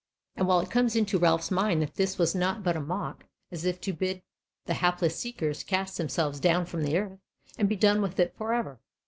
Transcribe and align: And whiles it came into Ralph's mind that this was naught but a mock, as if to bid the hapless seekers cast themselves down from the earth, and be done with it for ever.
And 0.35 0.47
whiles 0.47 0.63
it 0.63 0.71
came 0.71 0.87
into 0.87 1.19
Ralph's 1.19 1.51
mind 1.51 1.79
that 1.83 1.93
this 1.93 2.17
was 2.17 2.33
naught 2.33 2.63
but 2.63 2.75
a 2.75 2.79
mock, 2.81 3.25
as 3.51 3.65
if 3.65 3.79
to 3.81 3.93
bid 3.93 4.23
the 4.65 4.73
hapless 4.73 5.15
seekers 5.19 5.61
cast 5.61 5.95
themselves 5.99 6.39
down 6.39 6.65
from 6.65 6.81
the 6.81 6.97
earth, 6.97 7.19
and 7.55 7.69
be 7.69 7.75
done 7.75 8.01
with 8.01 8.19
it 8.19 8.33
for 8.35 8.51
ever. 8.51 8.79